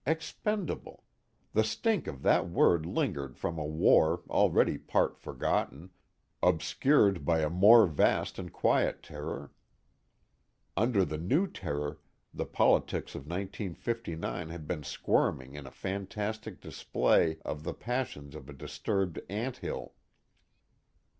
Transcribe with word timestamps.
Expendable 0.03 1.03
the 1.53 1.63
stink 1.63 2.07
of 2.07 2.23
that 2.23 2.49
word 2.49 2.87
lingered 2.87 3.37
from 3.37 3.59
a 3.59 3.63
war 3.63 4.23
already 4.31 4.79
part 4.79 5.15
forgotten, 5.19 5.91
obscured 6.41 7.23
by 7.23 7.41
a 7.41 7.51
more 7.51 7.85
vast 7.85 8.39
and 8.39 8.51
quiet 8.51 9.03
terror. 9.03 9.51
Under 10.75 11.05
the 11.05 11.19
new 11.19 11.45
terror 11.45 11.99
the 12.33 12.47
politics 12.47 13.13
of 13.13 13.27
1959 13.27 14.49
had 14.49 14.67
been 14.67 14.81
squirming 14.81 15.53
in 15.53 15.67
a 15.67 15.71
fantastic 15.71 16.59
display 16.59 17.37
of 17.45 17.61
the 17.63 17.75
passions 17.75 18.33
of 18.33 18.49
a 18.49 18.53
disturbed 18.53 19.21
ant 19.29 19.57
hill. 19.57 19.93